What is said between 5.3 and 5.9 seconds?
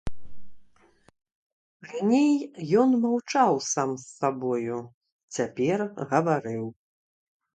цяпер